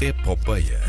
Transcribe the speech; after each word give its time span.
Epopeia. 0.00 0.80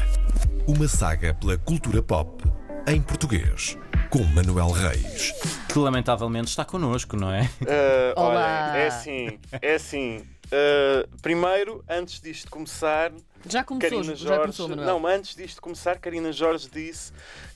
Uma 0.67 0.87
saga 0.87 1.33
pela 1.33 1.57
cultura 1.57 2.01
pop 2.01 2.43
em 2.87 3.01
português, 3.01 3.77
com 4.09 4.23
Manuel 4.23 4.69
Reis. 4.71 5.31
Que 5.71 5.77
lamentavelmente 5.79 6.49
está 6.49 6.65
connosco, 6.65 7.15
não 7.15 7.31
é? 7.31 7.49
Ah, 7.67 8.13
Olá. 8.21 8.71
olha, 8.71 8.77
é 8.79 8.87
assim, 8.87 9.39
é 9.61 9.75
assim. 9.75 10.25
ah, 10.51 11.07
primeiro, 11.21 11.83
antes 11.89 12.19
disto 12.19 12.49
começar, 12.49 13.11
Já 13.47 13.63
começou, 13.63 13.89
Karina 13.89 14.15
já 14.15 14.27
Jorge. 14.27 14.41
começou, 14.41 14.69
Manuel. 14.69 14.87
não, 14.87 14.99
mas 14.99 15.17
antes 15.19 15.35
disto 15.35 15.61
começar, 15.61 15.97
Karina 15.99 16.31
Jorge 16.31 16.69
disse 16.71 17.11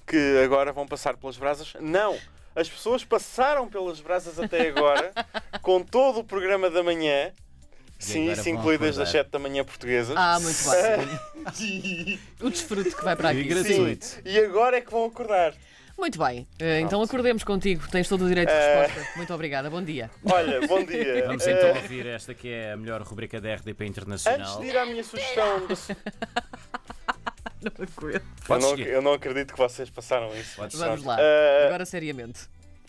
que 0.05 0.41
agora 0.43 0.71
vão 0.71 0.87
passar 0.87 1.17
pelas 1.17 1.37
brasas. 1.37 1.73
Não! 1.79 2.17
As 2.55 2.67
pessoas 2.69 3.03
passaram 3.05 3.67
pelas 3.67 4.01
brasas 4.01 4.39
até 4.39 4.67
agora, 4.69 5.11
com 5.61 5.81
todo 5.83 6.19
o 6.19 6.23
programa 6.23 6.69
da 6.69 6.83
manhã. 6.83 7.31
Sim, 7.99 8.31
isso 8.31 8.47
incluídas 8.49 8.89
acordar. 8.97 9.03
das 9.03 9.09
7 9.11 9.29
da 9.29 9.39
manhã 9.39 9.63
portuguesas. 9.65 10.15
Ah, 10.17 10.39
muito 10.39 10.57
bem. 10.69 12.19
o 12.41 12.49
desfrute 12.49 12.95
que 12.95 13.03
vai 13.03 13.15
para 13.15 13.33
E 13.33 13.39
aqui. 13.41 13.49
gratuito. 13.49 14.05
Sim. 14.05 14.21
E 14.25 14.39
agora 14.39 14.77
é 14.77 14.81
que 14.81 14.89
vão 14.89 15.05
acordar. 15.05 15.53
Muito 15.97 16.17
bem. 16.17 16.47
Eh, 16.59 16.79
Então 16.79 17.01
acordemos 17.01 17.43
contigo. 17.43 17.85
Tens 17.91 18.07
todo 18.07 18.23
o 18.23 18.27
direito 18.29 18.47
de 18.47 18.55
Eh. 18.55 18.85
resposta. 18.87 19.17
Muito 19.17 19.33
obrigada. 19.33 19.69
Bom 19.69 19.83
dia. 19.83 20.09
Olha, 20.31 20.65
bom 20.65 20.81
dia. 20.85 21.25
Vamos 21.27 21.45
Ah, 21.45 21.51
então 21.51 21.69
ouvir 21.75 22.05
esta 22.05 22.33
que 22.33 22.47
é 22.49 22.71
a 22.71 22.77
melhor 22.77 23.01
rubrica 23.01 23.41
da 23.41 23.53
RDP 23.53 23.83
Antes 23.83 23.97
Internacional. 23.97 24.59
de 24.61 24.65
ir 24.67 24.77
à 24.77 24.85
minha 24.85 25.03
sugestão. 25.03 25.67
Não 27.61 27.71
aguento. 27.73 28.23
Eu 28.49 28.59
não, 28.59 28.77
eu 28.77 29.01
não 29.01 29.13
acredito 29.13 29.51
que 29.53 29.59
vocês 29.59 29.89
passaram 29.89 30.33
isso. 30.37 30.55
Podes 30.55 30.79
Vamos 30.79 31.03
lá. 31.03 31.17
Ah, 31.19 31.65
Agora 31.67 31.85
seriamente. 31.85 32.41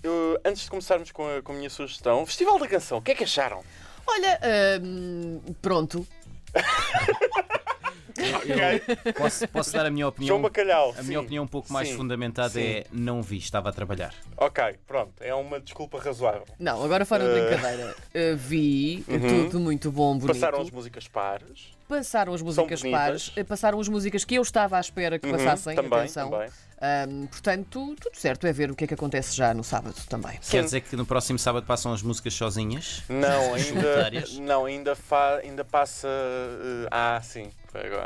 eu- 0.03 0.41
antes 0.45 0.63
de 0.63 0.71
começarmos 0.71 1.11
com 1.11 1.29
a, 1.39 1.43
com 1.43 1.51
a 1.53 1.55
minha 1.57 1.69
sugestão, 1.69 2.25
Festival 2.25 2.57
da 2.61 2.69
Canção, 2.69 2.99
o 2.99 3.03
que 3.03 3.11
é 3.11 3.15
que 3.17 3.25
acharam? 3.25 3.65
Olha, 4.07 4.41
hum, 4.83 5.41
pronto. 5.63 6.07
Eu 9.05 9.15
posso, 9.15 9.49
posso 9.49 9.73
dar 9.73 9.87
a 9.87 9.91
minha 9.91 10.03
João 10.03 10.09
opinião? 10.11 10.43
Bacalhau. 10.43 10.91
A 10.99 11.03
minha 11.03 11.19
sim. 11.21 11.25
opinião 11.25 11.45
um 11.45 11.47
pouco 11.47 11.73
mais 11.73 11.89
Sim. 11.89 11.97
fundamentada 11.97 12.51
Sim. 12.51 12.61
é 12.63 12.85
não 12.93 13.23
vi, 13.23 13.39
estava 13.39 13.71
a 13.71 13.73
trabalhar. 13.73 14.13
Ok, 14.37 14.63
pronto, 14.87 15.15
é 15.21 15.35
uma 15.35 15.61
desculpa 15.61 15.99
razoável. 16.01 16.45
Não, 16.59 16.83
agora 16.85 17.05
fora 17.07 17.25
de 17.25 17.39
Eh. 17.39 17.49
brincadeira. 17.51 17.97
Eh, 18.13 18.35
vi 18.35 19.05
Uhum. 19.09 19.45
tudo 19.47 19.61
muito 19.61 19.91
bom, 19.91 20.19
bonito. 20.19 20.35
Passaram 20.35 20.61
as 20.61 20.71
músicas 20.71 21.07
pares. 21.09 21.69
Passaram 21.91 22.33
as 22.33 22.41
músicas 22.41 22.83
pares, 22.83 23.33
eh, 23.35 23.43
passaram 23.43 23.81
as 23.81 23.89
músicas 23.89 24.25
que 24.25 24.37
eu 24.37 24.43
estava 24.43 24.77
à 24.77 24.81
espera 24.81 25.19
que 25.19 25.27
Uhum, 25.27 25.33
passassem. 25.33 25.75
também, 25.75 25.99
atenção. 25.99 26.31
também. 26.31 26.49
Ahm, 26.81 27.27
portanto, 27.27 27.97
tudo 28.01 28.17
certo. 28.17 28.47
É 28.47 28.53
ver 28.53 28.71
o 28.71 28.77
que 28.77 28.85
é 28.85 28.87
que 28.87 28.95
acontece 28.95 29.37
já 29.37 29.53
no 29.53 29.65
sábado 29.65 29.95
também. 30.09 30.39
Quer 30.49 30.63
dizer 30.63 30.81
que 30.83 30.95
no 30.95 31.05
próximo 31.05 31.39
sábado 31.39 31.67
passam 31.67 31.93
as 31.93 32.01
músicas 32.01 32.33
sozinhas? 32.33 33.03
Não, 33.09 33.53
ainda, 33.55 34.11
não, 34.41 34.65
ainda, 34.67 34.95
fa, 34.95 35.41
ainda 35.43 35.65
passa. 35.65 36.07
eh, 36.09 36.89
ah, 36.93 37.21
sim. 37.23 37.51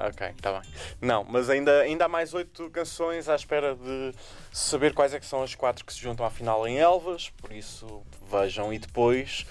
Ok, 0.09 0.27
está 0.37 0.53
bem. 0.61 0.71
Não, 1.01 1.23
mas 1.25 1.49
ainda, 1.51 1.81
ainda 1.83 2.07
há 2.07 2.09
mais 2.09 2.35
oito 2.35 2.69
canções 2.71 3.29
à 3.29 3.35
espera 3.35 3.75
de 3.75 4.13
saber 4.51 4.93
quais 4.95 5.13
é 5.15 5.21
que 5.21 5.27
são 5.27 5.43
as 5.43 5.55
quatro 5.55 5.85
que 5.85 5.93
se 5.93 6.01
juntam 6.01 6.25
à 6.27 6.31
final 6.31 6.67
em 6.67 6.79
Elvas. 6.79 7.31
Por 7.37 7.53
isso, 7.53 8.03
vejam 8.31 8.73
e 8.73 8.79
depois 8.79 9.47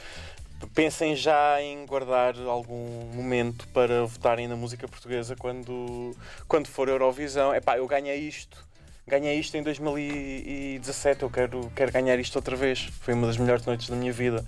pensem 0.67 1.15
já 1.15 1.61
em 1.61 1.85
guardar 1.85 2.35
algum 2.47 3.05
momento 3.13 3.67
para 3.69 4.05
votarem 4.05 4.47
na 4.47 4.55
música 4.55 4.87
portuguesa 4.87 5.35
quando, 5.35 6.15
quando 6.47 6.67
for 6.67 6.87
Eurovisão. 6.89 7.53
Epá, 7.53 7.77
eu 7.77 7.87
ganhei 7.87 8.19
isto. 8.19 8.65
Ganhei 9.05 9.37
isto 9.37 9.55
em 9.57 9.63
2017, 9.63 11.23
eu 11.23 11.29
quero, 11.29 11.71
quero 11.75 11.91
ganhar 11.91 12.17
isto 12.19 12.35
outra 12.37 12.55
vez. 12.55 12.89
Foi 13.01 13.13
uma 13.13 13.27
das 13.27 13.37
melhores 13.37 13.65
noites 13.65 13.89
da 13.89 13.95
minha 13.95 14.13
vida. 14.13 14.45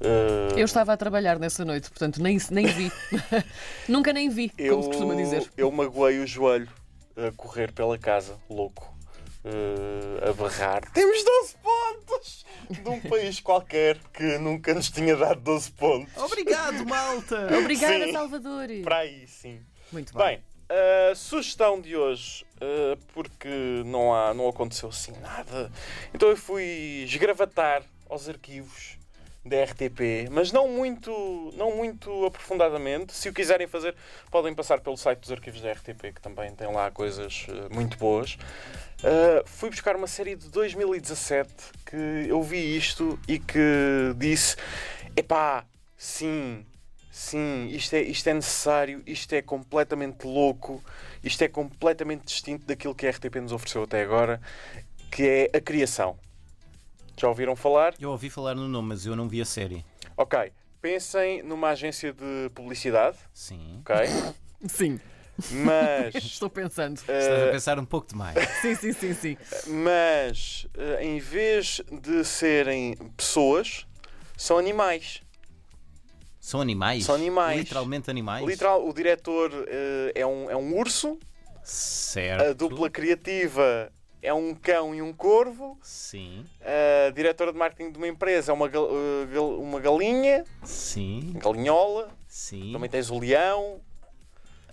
Uh, 0.00 0.58
Eu 0.58 0.64
estava 0.64 0.92
a 0.92 0.96
trabalhar 0.96 1.38
nessa 1.38 1.64
noite, 1.64 1.88
portanto 1.90 2.20
nem, 2.20 2.36
nem 2.50 2.66
vi. 2.66 2.90
Nunca 3.88 4.12
nem 4.12 4.28
vi, 4.28 4.48
como 4.50 4.82
se 4.82 4.88
costuma 4.88 5.14
dizer. 5.14 5.48
Eu 5.56 5.70
magoei 5.70 6.18
o 6.18 6.26
joelho 6.26 6.68
a 7.16 7.30
correr 7.36 7.70
pela 7.72 7.96
casa, 7.96 8.36
louco. 8.50 8.92
uh, 9.44 10.28
a 10.28 10.32
berrar. 10.32 10.82
Temos 10.92 11.22
12 11.22 11.54
pontos! 11.62 11.63
De 12.82 12.88
um 12.88 13.00
país 13.00 13.40
qualquer 13.40 13.98
que 14.12 14.38
nunca 14.38 14.74
nos 14.74 14.90
tinha 14.90 15.16
dado 15.16 15.40
12 15.40 15.70
pontos. 15.72 16.16
Obrigado, 16.16 16.84
malta! 16.86 17.48
Obrigada, 17.58 18.06
Sim. 18.06 18.12
Salvador. 18.12 18.68
Para 18.82 18.98
aí, 18.98 19.26
sim. 19.26 19.60
Muito 19.92 20.16
bem. 20.16 20.26
Bem, 20.26 20.42
a 21.10 21.14
sugestão 21.14 21.80
de 21.80 21.96
hoje, 21.96 22.44
uh, 22.56 22.96
porque 23.12 23.82
não, 23.84 24.14
há, 24.14 24.32
não 24.34 24.48
aconteceu 24.48 24.88
assim 24.88 25.12
nada, 25.20 25.70
então 26.12 26.28
eu 26.28 26.36
fui 26.36 27.04
esgravatar 27.04 27.82
aos 28.08 28.28
arquivos 28.28 28.98
da 29.44 29.62
RTP, 29.62 30.30
mas 30.30 30.50
não 30.50 30.68
muito, 30.68 31.52
não 31.56 31.76
muito 31.76 32.24
aprofundadamente. 32.24 33.12
Se 33.12 33.28
o 33.28 33.32
quiserem 33.32 33.66
fazer, 33.66 33.94
podem 34.30 34.54
passar 34.54 34.80
pelo 34.80 34.96
site 34.96 35.20
dos 35.20 35.30
arquivos 35.30 35.60
da 35.60 35.72
RTP, 35.72 36.14
que 36.14 36.20
também 36.20 36.54
tem 36.54 36.72
lá 36.72 36.90
coisas 36.90 37.46
uh, 37.48 37.72
muito 37.74 37.98
boas. 37.98 38.38
Uh, 39.00 39.46
fui 39.46 39.68
buscar 39.68 39.96
uma 39.96 40.06
série 40.06 40.34
de 40.34 40.48
2017 40.48 41.52
que 41.84 42.26
eu 42.28 42.42
vi 42.42 42.74
isto 42.74 43.18
e 43.28 43.38
que 43.38 44.14
disse: 44.16 44.56
epá, 45.14 45.66
sim, 45.94 46.64
sim, 47.10 47.66
isto 47.66 47.94
é, 47.94 48.00
isto 48.00 48.26
é 48.26 48.32
necessário, 48.32 49.02
isto 49.06 49.34
é 49.34 49.42
completamente 49.42 50.26
louco, 50.26 50.82
isto 51.22 51.42
é 51.42 51.48
completamente 51.48 52.24
distinto 52.24 52.64
daquilo 52.64 52.94
que 52.94 53.06
a 53.06 53.10
RTP 53.10 53.36
nos 53.42 53.52
ofereceu 53.52 53.82
até 53.82 54.02
agora, 54.02 54.40
que 55.10 55.50
é 55.52 55.58
a 55.58 55.60
criação. 55.60 56.16
Já 57.16 57.28
ouviram 57.28 57.54
falar? 57.54 57.94
Eu 58.00 58.10
ouvi 58.10 58.28
falar 58.28 58.54
no 58.54 58.68
nome, 58.68 58.88
mas 58.88 59.06
eu 59.06 59.14
não 59.14 59.28
vi 59.28 59.40
a 59.40 59.44
série. 59.44 59.84
Ok, 60.16 60.52
pensem 60.80 61.42
numa 61.42 61.70
agência 61.70 62.12
de 62.12 62.50
publicidade, 62.54 63.16
Sim. 63.32 63.80
ok? 63.80 63.94
Sim, 64.68 64.98
Mas. 65.50 66.14
estou 66.24 66.48
pensando. 66.48 66.96
Estás 66.96 67.48
a 67.48 67.50
pensar 67.50 67.78
um 67.78 67.84
pouco 67.84 68.08
demais. 68.08 68.36
Sim, 68.62 68.74
sim, 68.74 68.92
sim, 68.92 69.14
sim. 69.14 69.36
mas 69.68 70.66
eh, 70.76 71.04
em 71.04 71.18
vez 71.18 71.80
de 71.90 72.24
serem 72.24 72.94
pessoas, 73.16 73.86
são 74.36 74.58
animais. 74.58 75.22
São 76.40 76.60
animais? 76.60 77.04
São 77.04 77.14
animais. 77.14 77.58
Literalmente 77.58 78.10
animais? 78.10 78.46
Literal, 78.46 78.86
o 78.86 78.92
diretor 78.92 79.50
eh, 79.66 80.12
é, 80.14 80.26
um, 80.26 80.50
é 80.50 80.56
um 80.56 80.76
urso, 80.78 81.18
Certo. 81.62 82.42
a 82.44 82.52
dupla 82.52 82.90
criativa 82.90 83.90
é 84.24 84.32
um 84.32 84.54
cão 84.54 84.94
e 84.94 85.02
um 85.02 85.12
corvo, 85.12 85.78
Sim. 85.82 86.44
a 86.60 87.10
diretora 87.10 87.52
de 87.52 87.58
marketing 87.58 87.92
de 87.92 87.98
uma 87.98 88.08
empresa 88.08 88.50
é 88.50 88.54
uma, 88.54 88.66
gal- 88.68 88.88
eh, 88.90 89.26
gal- 89.32 89.60
uma 89.60 89.78
galinha, 89.78 90.44
Sim. 90.64 91.34
galinhola, 91.36 92.08
Sim. 92.26 92.72
também 92.72 92.88
tens 92.88 93.10
o 93.10 93.18
leão. 93.18 93.80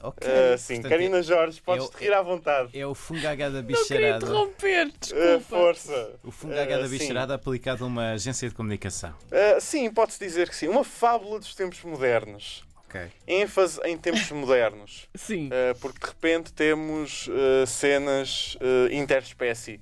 Ok. 0.03 0.27
Eh, 0.27 0.57
sim, 0.57 0.75
Portanto, 0.75 0.89
Karina 0.89 1.21
Jorge, 1.21 1.61
podes 1.61 1.85
eu- 1.85 1.91
te 1.91 1.97
rir 1.97 2.11
à 2.11 2.23
vontade. 2.23 2.75
É 2.79 2.87
o 2.87 2.95
fungagá 2.95 3.49
da 3.49 3.61
Não 3.61 3.67
queria 3.67 3.77
bicharada. 3.77 4.25
interromper, 4.25 4.87
Eh, 4.87 4.91
desculpa. 4.99 5.39
força. 5.41 6.11
O 6.23 6.31
fungagá 6.31 6.77
da 6.77 6.85
Eh, 6.85 6.87
sim. 6.87 6.97
bicharada 6.97 7.35
aplicado 7.35 7.83
a 7.83 7.87
uma 7.87 8.11
agência 8.13 8.49
de 8.49 8.55
comunicação. 8.55 9.13
Eh, 9.29 9.59
sim, 9.59 9.91
pode-se 9.91 10.17
dizer 10.17 10.49
que 10.49 10.55
sim. 10.55 10.67
Uma 10.69 10.83
fábula 10.83 11.37
dos 11.39 11.53
tempos 11.53 11.83
modernos. 11.83 12.63
Ok. 12.93 13.09
ênfase 13.25 13.79
em 13.85 13.97
tempos 13.97 14.29
modernos, 14.31 15.07
Sim. 15.15 15.47
uh, 15.47 15.79
porque 15.79 15.99
de 15.99 16.05
repente 16.07 16.51
temos 16.53 17.27
uh, 17.27 17.65
cenas 17.65 18.55
uh, 18.55 18.93
interespécie. 18.93 19.79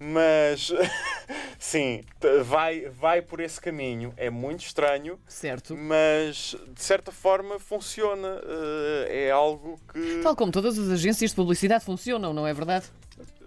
Mas 0.00 0.72
sim, 1.58 2.02
vai, 2.44 2.82
vai 2.88 3.20
por 3.20 3.40
esse 3.40 3.60
caminho. 3.60 4.14
É 4.16 4.30
muito 4.30 4.60
estranho, 4.64 5.18
Certo. 5.26 5.76
mas 5.76 6.54
de 6.68 6.80
certa 6.82 7.10
forma 7.10 7.58
funciona. 7.58 8.28
Uh, 8.28 9.06
é 9.08 9.30
algo 9.32 9.78
que 9.92 10.20
Tal 10.22 10.36
como 10.36 10.52
todas 10.52 10.78
as 10.78 10.88
agências 10.88 11.30
de 11.30 11.36
publicidade 11.36 11.84
funcionam, 11.84 12.32
não 12.32 12.46
é 12.46 12.54
verdade? 12.54 12.86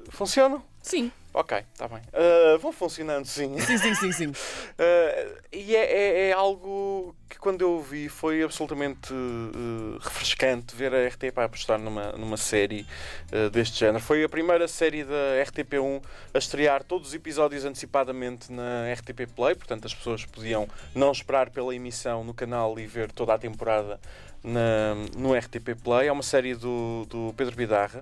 funciona. 0.10 0.62
Sim. 0.82 1.10
Ok, 1.34 1.58
está 1.74 1.88
bem. 1.88 2.00
Uh, 2.14 2.60
vão 2.60 2.74
funcionando, 2.74 3.26
sim. 3.26 3.58
Sim, 3.60 3.78
sim, 3.78 3.96
sim, 3.96 4.12
sim. 4.12 4.32
Uh, 4.82 5.38
e 5.52 5.76
é, 5.76 5.80
é- 5.86 6.30
é 6.30 6.32
algo 6.34 7.16
que 7.30 7.38
quando 7.38 7.62
eu 7.62 7.80
vi 7.82 8.10
foi 8.10 8.42
absolutamente 8.42 9.14
uh, 9.14 9.98
refrescante 10.02 10.76
ver 10.76 10.92
a 10.94 11.08
RTP 11.08 11.38
a 11.38 11.44
apostar 11.44 11.78
numa, 11.78 12.14
numa 12.14 12.36
série 12.38 12.86
uh, 13.32 13.50
deste 13.52 13.80
género. 13.80 14.04
Foi 14.04 14.24
a 14.24 14.30
primeira 14.30 14.68
série 14.68 15.04
da 15.04 15.14
RTP1 15.46 16.02
a 16.34 16.38
estrear 16.38 16.84
todos 16.84 17.10
os 17.10 17.14
episódios 17.14 17.64
antecipadamente 17.64 18.52
na 18.52 18.92
RTP 18.94 19.28
Play, 19.36 19.54
portanto 19.54 19.86
as 19.86 19.94
pessoas 19.94 20.26
podiam 20.26 20.68
não 20.96 21.12
esperar 21.12 21.52
pela 21.52 21.76
emissão 21.76 22.24
no 22.24 22.34
canal 22.34 22.80
e 22.80 22.88
ver 22.88 23.12
toda 23.12 23.34
a 23.36 23.38
temporada 23.38 24.00
na- 24.44 24.96
no 25.16 25.36
RTP 25.36 25.76
Play. 25.84 26.08
É 26.08 26.12
uma 26.12 26.24
série 26.24 26.56
do, 26.56 27.06
do 27.08 27.34
Pedro 27.38 27.56
Bidarra. 27.56 28.02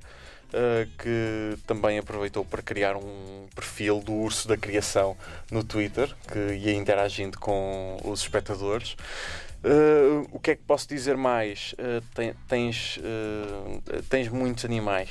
Uh, 0.54 0.90
que 0.98 1.57
também 1.66 1.98
aproveitou 1.98 2.44
para 2.46 2.62
criar 2.62 2.96
um 2.96 3.48
perfil 3.56 4.00
do 4.00 4.13
urso 4.13 4.48
da 4.48 4.57
criação 4.57 5.16
no 5.51 5.63
Twitter, 5.63 6.13
que 6.31 6.40
ia 6.56 6.74
interagindo 6.74 7.40
com 7.40 7.98
os 8.04 8.22
espectadores. 8.22 8.94
Uh, 9.63 10.28
o 10.31 10.40
que 10.40 10.51
é 10.51 10.56
que 10.56 10.63
posso 10.63 10.88
dizer 10.88 11.18
mais? 11.18 11.74
Uh, 11.74 12.01
tem- 12.13 12.34
tens, 12.48 12.98
uh, 12.98 14.01
tens 14.10 14.30
muitos 14.30 14.63
animais. 14.63 15.10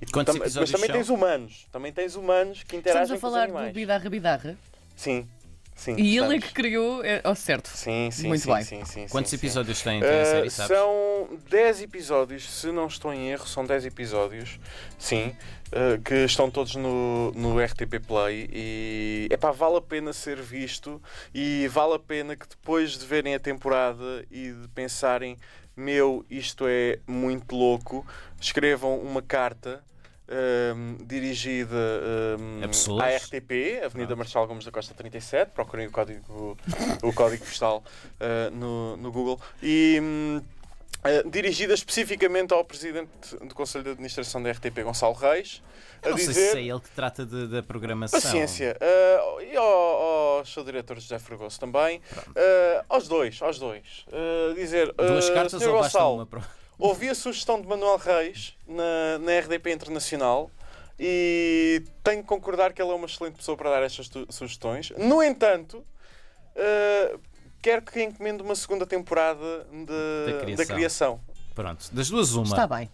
E 0.00 0.06
tam- 0.06 0.24
mas 0.38 0.70
também 0.70 0.86
são? 0.86 0.96
tens 0.96 1.08
humanos. 1.08 1.66
Também 1.72 1.92
tens 1.92 2.16
humanos 2.16 2.62
que 2.62 2.76
Estamos 2.76 2.86
interagem 2.86 3.16
a 3.16 3.20
falar 3.20 3.48
com 3.48 3.58
os 3.58 3.66
do. 3.68 3.72
Bidarra 3.74 4.10
Bidarra. 4.10 4.56
Sim. 4.96 5.26
Sim, 5.76 5.94
E 5.98 6.16
ele 6.16 6.36
é 6.36 6.40
que 6.40 6.52
criou 6.54 7.04
é, 7.04 7.20
ao 7.22 7.34
certo. 7.34 7.68
Sim, 7.68 8.10
sim, 8.10 8.28
Muito 8.28 8.42
sim, 8.42 8.52
bem. 8.52 8.62
sim, 8.64 8.84
sim, 8.86 9.06
Quantos 9.08 9.30
episódios 9.32 9.82
tem, 9.82 10.00
tem 10.00 10.08
a 10.08 10.22
Uh, 10.22 10.24
série, 10.24 10.50
sabes? 10.50 10.76
são 10.76 11.28
10 11.50 11.82
episódios, 11.82 12.50
se 12.50 12.72
não 12.72 12.86
estou 12.86 13.12
em 13.12 13.28
erro, 13.30 13.46
são 13.46 13.62
10 13.64 13.84
episódios, 13.84 14.58
sim, 14.98 15.36
uh, 15.68 16.00
que 16.02 16.14
estão 16.24 16.50
todos 16.50 16.74
no, 16.76 17.30
no 17.32 17.60
RTP 17.62 18.00
Play 18.06 18.48
e 18.50 19.28
epá, 19.30 19.50
vale 19.52 19.76
a 19.76 19.80
pena 19.82 20.14
ser 20.14 20.40
visto 20.40 21.00
e 21.34 21.68
vale 21.68 21.94
a 21.94 21.98
pena 21.98 22.34
que 22.34 22.48
depois 22.48 22.92
de 22.96 23.04
verem 23.04 23.34
a 23.34 23.38
temporada 23.38 24.24
e 24.30 24.52
de 24.52 24.68
pensarem, 24.74 25.36
meu, 25.76 26.24
isto 26.30 26.64
é 26.66 26.98
muito 27.06 27.54
louco, 27.54 28.04
escrevam 28.40 28.98
uma 28.98 29.20
carta. 29.20 29.84
Um, 30.28 30.96
dirigida 31.04 31.76
um, 32.38 32.64
A 32.64 32.68
pessoas? 32.68 33.02
à 33.02 33.16
RTP, 33.16 33.84
Avenida 33.84 34.16
Marechal 34.16 34.46
Gomes 34.46 34.64
da 34.64 34.70
Costa 34.70 34.94
37, 34.94 35.52
procurem 35.52 35.86
o 35.86 35.90
código, 35.90 36.56
o 37.02 37.12
código 37.12 37.44
postal 37.44 37.84
uh, 38.20 38.50
no, 38.54 38.96
no 38.96 39.12
Google, 39.12 39.40
e 39.62 39.98
hum, 40.02 40.42
uh, 41.04 41.30
dirigida 41.30 41.74
especificamente 41.74 42.52
ao 42.52 42.64
Presidente 42.64 43.36
do 43.42 43.54
Conselho 43.54 43.84
de 43.84 43.90
Administração 43.90 44.42
da 44.42 44.50
RTP, 44.50 44.82
Gonçalo 44.82 45.14
Reis, 45.14 45.62
a 46.02 46.08
Eu 46.08 46.10
não 46.12 46.18
sei 46.18 46.26
dizer... 46.28 46.50
se 46.50 46.58
é 46.58 46.62
ele 46.62 46.80
que 46.80 46.90
trata 46.90 47.24
da 47.24 47.62
programação. 47.62 48.20
Paciência. 48.20 48.76
Uh, 48.80 49.40
e 49.42 49.56
ao, 49.56 49.64
ao 50.38 50.44
seu 50.44 50.62
diretor 50.62 50.98
José 51.00 51.18
Fregoso 51.18 51.58
também. 51.58 52.00
Uh, 52.28 52.84
aos 52.88 53.08
dois, 53.08 53.40
aos 53.40 53.58
dois. 53.58 54.04
Dizer, 54.54 54.92
Duas 54.92 55.30
cartas 55.30 55.62
ou 55.62 55.72
basta 55.72 55.98
Gonçalo, 55.98 56.14
uma? 56.16 56.26
Ouvi 56.78 57.08
a 57.08 57.14
sugestão 57.14 57.60
de 57.60 57.66
Manuel 57.66 57.96
Reis 57.96 58.54
na, 58.66 59.18
na 59.20 59.38
RDP 59.40 59.72
Internacional 59.72 60.50
e 60.98 61.82
tenho 62.02 62.22
que 62.22 62.28
concordar 62.28 62.72
que 62.72 62.80
ele 62.82 62.90
é 62.90 62.94
uma 62.94 63.06
excelente 63.06 63.36
pessoa 63.36 63.56
para 63.56 63.70
dar 63.70 63.82
estas 63.82 64.10
sugestões. 64.30 64.90
No 64.98 65.22
entanto, 65.22 65.78
uh, 66.54 67.20
quero 67.62 67.82
que 67.82 68.02
encomende 68.02 68.42
uma 68.42 68.54
segunda 68.54 68.86
temporada 68.86 69.66
de- 69.70 70.32
Da 70.32 70.38
criação. 70.40 70.56
da 70.66 70.74
criação. 70.74 71.20
Pronto, 71.54 71.86
das 71.94 72.10
duas 72.10 72.32
uma. 72.34 72.44
Está 72.44 72.66
bem. 72.66 72.90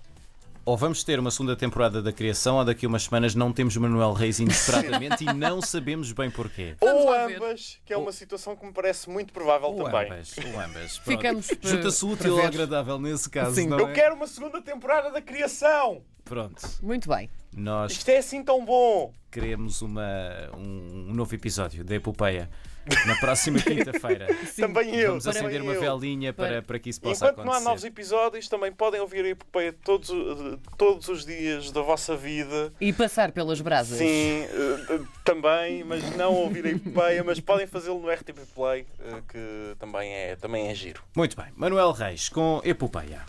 Ou 0.65 0.77
vamos 0.77 1.03
ter 1.03 1.19
uma 1.19 1.31
segunda 1.33 1.57
temporada 1.57 2.01
da 2.01 2.13
criação, 2.13 2.57
ou 2.57 2.65
daqui 2.65 2.87
a 2.87 2.89
umas 2.89 3.03
semanas 3.03 3.35
não 3.35 3.53
temos 3.53 3.77
Manuel 3.77 4.13
Reis 4.13 4.39
inesperadamente 4.39 5.25
e 5.25 5.33
não 5.33 5.61
sabemos 5.61 6.13
bem 6.13 6.31
porquê. 6.31 6.77
Ou 6.81 7.13
ambas, 7.13 7.81
que 7.85 7.93
é 7.93 7.97
Ou- 7.97 8.05
uma 8.05 8.13
situação 8.13 8.55
que 8.55 8.65
me 8.65 8.73
parece 8.73 9.11
muito 9.11 9.33
provável 9.33 9.71
Ou 9.71 9.85
também. 9.85 10.05
ambas, 10.13 10.35
ou 10.39 10.61
ambas. 10.61 10.97
Ficamos 10.99 11.49
Junta-se 11.61 12.05
útil 12.05 12.37
ver. 12.37 12.47
agradável 12.47 12.97
nesse 13.01 13.29
caso, 13.29 13.57
Sim. 13.57 13.67
não 13.67 13.79
Eu 13.81 13.89
é? 13.89 13.93
quero 13.93 14.15
uma 14.15 14.27
segunda 14.29 14.63
temporada 14.63 15.11
da 15.11 15.21
criação! 15.21 16.05
Pronto, 16.33 16.63
Muito 16.83 17.11
bem. 17.11 17.29
nós 17.55 17.93
Isto 17.93 18.09
é 18.09 18.17
assim 18.17 18.43
tão 18.43 18.65
bom! 18.65 19.13
queremos 19.31 19.83
uma, 19.83 20.03
um, 20.57 21.09
um 21.11 21.15
novo 21.15 21.35
episódio 21.35 21.85
da 21.85 21.95
Epopeia 21.95 22.49
na 23.07 23.15
próxima 23.17 23.59
quinta-feira. 23.63 24.27
Também 24.57 24.95
eu, 24.97 25.09
Vamos 25.11 25.25
também 25.25 25.41
acender 25.43 25.63
uma 25.63 25.73
eu. 25.75 25.81
velinha 25.99 26.33
para, 26.33 26.63
Para- 26.63 26.79
que 26.79 26.89
isso 26.91 27.01
possa 27.03 27.27
Enquanto 27.27 27.37
não 27.39 27.45
há 27.45 27.57
acontecer. 27.57 27.65
novos 27.69 27.85
episódios, 27.85 28.49
também 28.49 28.73
podem 28.73 29.01
ouvir 29.01 29.25
a 29.27 29.29
epopeia 29.29 29.73
todos, 29.73 30.09
eh, 30.11 30.59
todos 30.79 31.07
os 31.09 31.25
dias 31.27 31.71
da 31.71 31.81
vossa 31.83 32.17
vida. 32.17 32.73
E 32.81 32.93
passar 32.95 33.31
pelas 33.33 33.61
brasas. 33.61 33.99
Sim, 33.99 34.07
eh, 34.07 34.87
eh, 34.91 35.01
também, 35.25 35.85
mas 35.85 36.17
não 36.17 36.33
ouvir 36.35 36.65
a 36.67 36.71
epopeia, 36.71 37.23
mas 37.23 37.39
podem 37.41 37.67
fazê-lo 37.67 38.01
no 38.01 38.11
RTP 38.11 38.39
Play, 38.55 38.87
eh, 39.01 39.23
que 39.29 39.77
também 39.79 40.13
é, 40.13 40.37
também 40.37 40.69
é 40.69 40.75
giro. 40.75 41.03
Muito 41.15 41.37
bem, 41.37 41.47
Manuel 41.57 41.93
Reis 41.93 42.29
com 42.31 42.61
Epopeia. 42.65 43.21